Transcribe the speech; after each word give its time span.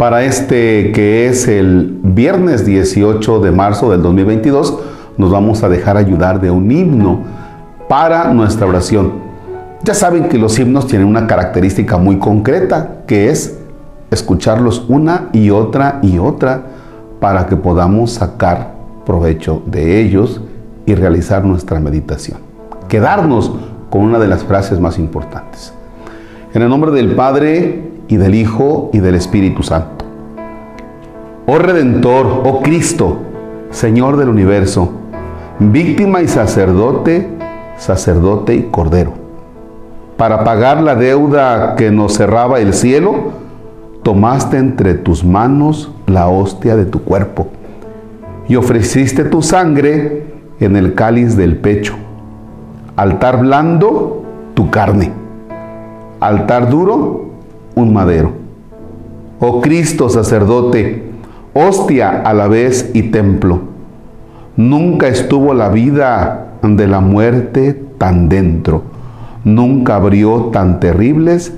Para 0.00 0.24
este 0.24 0.92
que 0.92 1.28
es 1.28 1.46
el 1.46 1.98
viernes 2.02 2.64
18 2.64 3.40
de 3.40 3.50
marzo 3.52 3.90
del 3.90 4.00
2022, 4.00 4.78
nos 5.18 5.30
vamos 5.30 5.62
a 5.62 5.68
dejar 5.68 5.98
ayudar 5.98 6.40
de 6.40 6.50
un 6.50 6.72
himno 6.72 7.20
para 7.86 8.32
nuestra 8.32 8.66
oración. 8.66 9.12
Ya 9.82 9.92
saben 9.92 10.30
que 10.30 10.38
los 10.38 10.58
himnos 10.58 10.86
tienen 10.86 11.06
una 11.06 11.26
característica 11.26 11.98
muy 11.98 12.18
concreta, 12.18 13.02
que 13.06 13.28
es 13.28 13.58
escucharlos 14.10 14.86
una 14.88 15.28
y 15.34 15.50
otra 15.50 15.98
y 16.00 16.16
otra 16.16 16.62
para 17.20 17.44
que 17.44 17.56
podamos 17.56 18.12
sacar 18.12 18.72
provecho 19.04 19.62
de 19.66 20.00
ellos 20.00 20.40
y 20.86 20.94
realizar 20.94 21.44
nuestra 21.44 21.78
meditación. 21.78 22.38
Quedarnos 22.88 23.52
con 23.90 24.00
una 24.00 24.18
de 24.18 24.28
las 24.28 24.44
frases 24.44 24.80
más 24.80 24.98
importantes. 24.98 25.74
En 26.54 26.62
el 26.62 26.70
nombre 26.70 26.90
del 26.90 27.14
Padre 27.14 27.89
y 28.10 28.16
del 28.16 28.34
Hijo 28.34 28.90
y 28.92 28.98
del 28.98 29.14
Espíritu 29.14 29.62
Santo. 29.62 30.04
Oh 31.46 31.58
Redentor, 31.58 32.42
oh 32.44 32.60
Cristo, 32.60 33.18
Señor 33.70 34.16
del 34.16 34.28
universo, 34.28 34.90
víctima 35.60 36.20
y 36.20 36.26
sacerdote, 36.26 37.28
sacerdote 37.78 38.56
y 38.56 38.62
cordero. 38.64 39.12
Para 40.16 40.42
pagar 40.42 40.82
la 40.82 40.96
deuda 40.96 41.76
que 41.76 41.92
nos 41.92 42.14
cerraba 42.14 42.58
el 42.58 42.74
cielo, 42.74 43.30
tomaste 44.02 44.58
entre 44.58 44.94
tus 44.94 45.24
manos 45.24 45.92
la 46.06 46.28
hostia 46.28 46.74
de 46.76 46.86
tu 46.86 47.02
cuerpo 47.02 47.46
y 48.48 48.56
ofreciste 48.56 49.22
tu 49.22 49.40
sangre 49.40 50.26
en 50.58 50.74
el 50.74 50.94
cáliz 50.94 51.36
del 51.36 51.56
pecho. 51.56 51.94
Altar 52.96 53.38
blando, 53.38 54.24
tu 54.54 54.68
carne. 54.68 55.12
Altar 56.18 56.68
duro, 56.68 57.29
un 57.80 57.92
madero. 57.92 58.32
Oh 59.40 59.60
Cristo 59.60 60.08
sacerdote, 60.08 61.02
hostia 61.54 62.22
a 62.22 62.34
la 62.34 62.46
vez 62.46 62.90
y 62.94 63.04
templo. 63.04 63.60
Nunca 64.56 65.08
estuvo 65.08 65.54
la 65.54 65.68
vida 65.70 66.48
de 66.62 66.86
la 66.86 67.00
muerte 67.00 67.82
tan 67.98 68.28
dentro. 68.28 68.82
Nunca 69.44 69.96
abrió 69.96 70.50
tan 70.52 70.80
terribles 70.80 71.54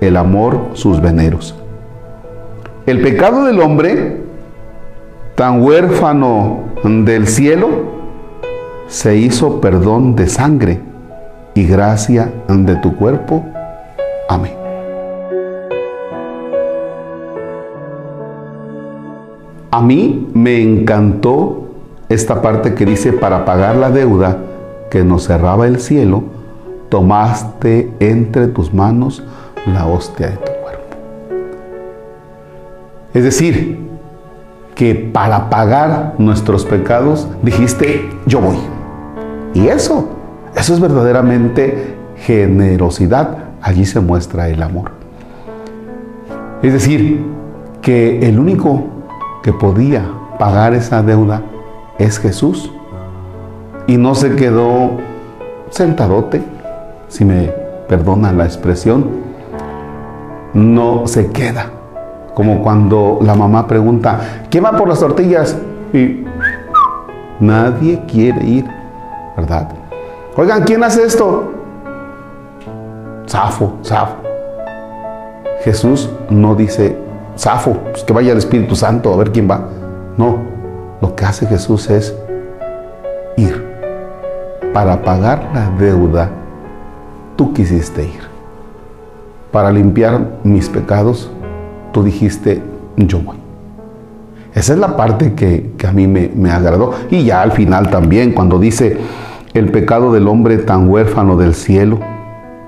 el 0.00 0.16
amor 0.16 0.68
sus 0.74 1.00
veneros. 1.00 1.54
El 2.86 3.00
pecado 3.00 3.44
del 3.44 3.60
hombre, 3.60 4.20
tan 5.34 5.62
huérfano 5.62 6.60
del 6.84 7.26
cielo, 7.26 7.68
se 8.86 9.16
hizo 9.16 9.60
perdón 9.60 10.14
de 10.14 10.28
sangre 10.28 10.80
y 11.54 11.66
gracia 11.66 12.30
de 12.48 12.76
tu 12.76 12.94
cuerpo. 12.94 13.44
Amén. 14.28 14.63
A 19.74 19.80
mí 19.80 20.30
me 20.34 20.62
encantó 20.62 21.64
esta 22.08 22.40
parte 22.40 22.74
que 22.74 22.86
dice, 22.86 23.12
para 23.12 23.44
pagar 23.44 23.74
la 23.74 23.90
deuda 23.90 24.38
que 24.88 25.02
nos 25.02 25.26
cerraba 25.26 25.66
el 25.66 25.80
cielo, 25.80 26.22
tomaste 26.90 27.90
entre 27.98 28.46
tus 28.46 28.72
manos 28.72 29.24
la 29.66 29.88
hostia 29.88 30.28
de 30.28 30.36
tu 30.36 30.52
cuerpo. 30.62 30.96
Es 33.14 33.24
decir, 33.24 33.80
que 34.76 34.94
para 34.94 35.50
pagar 35.50 36.14
nuestros 36.18 36.64
pecados 36.64 37.26
dijiste, 37.42 38.08
yo 38.26 38.40
voy. 38.40 38.58
Y 39.54 39.66
eso, 39.66 40.08
eso 40.54 40.72
es 40.72 40.78
verdaderamente 40.78 41.96
generosidad. 42.18 43.38
Allí 43.60 43.84
se 43.84 43.98
muestra 43.98 44.48
el 44.48 44.62
amor. 44.62 44.92
Es 46.62 46.72
decir, 46.72 47.24
que 47.82 48.20
el 48.20 48.38
único 48.38 48.93
que 49.44 49.52
podía 49.52 50.02
pagar 50.38 50.72
esa 50.72 51.02
deuda 51.02 51.42
es 51.98 52.18
Jesús. 52.18 52.72
Y 53.86 53.98
no 53.98 54.14
se 54.14 54.34
quedó 54.34 54.92
sentadote, 55.68 56.42
si 57.08 57.26
me 57.26 57.52
perdonan 57.86 58.38
la 58.38 58.46
expresión, 58.46 59.06
no 60.54 61.06
se 61.06 61.30
queda. 61.30 61.66
Como 62.32 62.62
cuando 62.62 63.18
la 63.20 63.34
mamá 63.34 63.66
pregunta, 63.66 64.46
¿quién 64.50 64.64
va 64.64 64.72
por 64.72 64.88
las 64.88 65.00
tortillas? 65.00 65.58
Y 65.92 66.24
nadie 67.38 68.02
quiere 68.08 68.42
ir. 68.44 68.64
¿verdad? 69.36 69.68
Oigan, 70.36 70.62
¿quién 70.62 70.82
hace 70.82 71.04
esto? 71.04 71.52
Safo, 73.26 73.74
Safo. 73.82 74.16
Jesús 75.62 76.10
no 76.30 76.54
dice, 76.54 77.03
Safo, 77.36 77.72
pues 77.90 78.04
que 78.04 78.12
vaya 78.12 78.32
el 78.32 78.38
Espíritu 78.38 78.76
Santo 78.76 79.12
a 79.12 79.16
ver 79.16 79.32
quién 79.32 79.50
va. 79.50 79.68
No, 80.16 80.38
lo 81.00 81.16
que 81.16 81.24
hace 81.24 81.46
Jesús 81.46 81.90
es 81.90 82.14
ir. 83.36 83.64
Para 84.72 85.02
pagar 85.02 85.50
la 85.52 85.70
deuda, 85.70 86.30
tú 87.36 87.52
quisiste 87.52 88.04
ir. 88.04 88.34
Para 89.50 89.70
limpiar 89.70 90.38
mis 90.44 90.68
pecados, 90.68 91.30
tú 91.92 92.02
dijiste, 92.02 92.62
yo 92.96 93.20
voy. 93.20 93.36
Esa 94.54 94.72
es 94.74 94.78
la 94.78 94.96
parte 94.96 95.34
que, 95.34 95.74
a 95.86 95.92
mí 95.92 96.06
me, 96.06 96.30
me, 96.34 96.50
agradó. 96.50 96.92
Y 97.10 97.24
ya 97.24 97.42
al 97.42 97.52
final 97.52 97.90
también, 97.90 98.32
cuando 98.32 98.58
dice, 98.58 98.98
el 99.52 99.70
pecado 99.70 100.12
del 100.12 100.28
hombre 100.28 100.58
tan 100.58 100.88
huérfano 100.88 101.36
del 101.36 101.54
cielo 101.54 101.98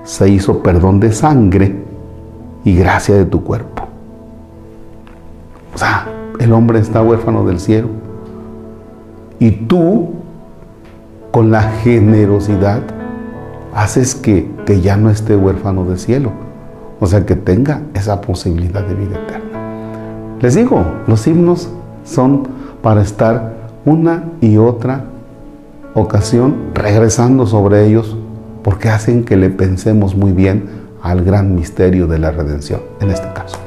se 0.03 0.29
hizo 0.29 0.61
perdón 0.61 0.99
de 0.99 1.11
sangre 1.13 1.75
y 2.65 2.75
gracia 2.75 3.15
de 3.15 3.25
tu 3.25 3.43
cuerpo. 3.43 3.86
O 5.77 5.79
sea, 5.79 6.07
el 6.39 6.53
hombre 6.53 6.79
está 6.79 7.03
huérfano 7.03 7.45
del 7.45 7.59
cielo. 7.59 7.89
Y 9.37 9.51
tú, 9.51 10.09
con 11.29 11.51
la 11.51 11.61
generosidad, 11.61 12.81
haces 13.75 14.15
que, 14.15 14.49
que 14.65 14.81
ya 14.81 14.97
no 14.97 15.11
esté 15.11 15.35
huérfano 15.35 15.85
del 15.85 15.99
cielo. 15.99 16.31
O 16.99 17.05
sea, 17.05 17.27
que 17.27 17.35
tenga 17.35 17.83
esa 17.93 18.21
posibilidad 18.21 18.83
de 18.83 18.95
vida 18.95 19.19
eterna. 19.23 19.59
Les 20.41 20.55
digo, 20.55 20.83
los 21.05 21.27
himnos 21.27 21.69
son 22.03 22.47
para 22.81 23.03
estar 23.03 23.53
una 23.85 24.23
y 24.41 24.57
otra 24.57 25.03
ocasión 25.93 26.71
regresando 26.73 27.45
sobre 27.45 27.85
ellos 27.85 28.17
porque 28.63 28.89
hacen 28.89 29.25
que 29.25 29.37
le 29.37 29.51
pensemos 29.51 30.15
muy 30.15 30.31
bien 30.31 30.87
al 31.03 31.23
gran 31.23 31.53
misterio 31.53 32.07
de 32.07 32.17
la 32.17 32.31
redención, 32.31 32.81
en 32.99 33.11
este 33.11 33.31
caso. 33.31 33.66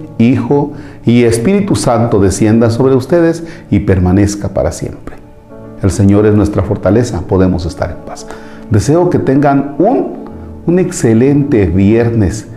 Hijo 0.29 0.73
y 1.05 1.23
Espíritu 1.23 1.75
Santo 1.75 2.19
descienda 2.19 2.69
sobre 2.69 2.95
ustedes 2.95 3.43
y 3.69 3.79
permanezca 3.79 4.49
para 4.49 4.71
siempre. 4.71 5.15
El 5.81 5.91
Señor 5.91 6.25
es 6.25 6.35
nuestra 6.35 6.63
fortaleza, 6.63 7.21
podemos 7.21 7.65
estar 7.65 7.91
en 7.91 8.05
paz. 8.05 8.27
Deseo 8.69 9.09
que 9.09 9.19
tengan 9.19 9.75
un, 9.79 10.25
un 10.65 10.79
excelente 10.79 11.65
viernes 11.65 12.47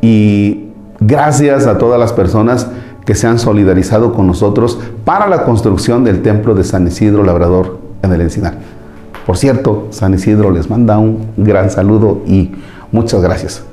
y 0.00 0.66
gracias 1.00 1.66
a 1.66 1.78
todas 1.78 1.98
las 1.98 2.12
personas 2.12 2.68
que 3.04 3.14
se 3.14 3.26
han 3.26 3.38
solidarizado 3.38 4.12
con 4.12 4.26
nosotros 4.26 4.78
para 5.04 5.28
la 5.28 5.44
construcción 5.44 6.04
del 6.04 6.22
templo 6.22 6.54
de 6.54 6.64
San 6.64 6.86
Isidro 6.86 7.22
Labrador 7.22 7.78
en 8.02 8.12
el 8.12 8.20
Encinar. 8.20 8.54
Por 9.24 9.36
cierto, 9.36 9.88
San 9.90 10.14
Isidro 10.14 10.50
les 10.50 10.68
manda 10.68 10.98
un 10.98 11.32
gran 11.36 11.70
saludo 11.70 12.22
y 12.26 12.52
muchas 12.92 13.22
gracias. 13.22 13.64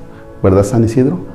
¿Verdad, 0.42 0.64
San 0.64 0.84
Isidro? 0.84 1.33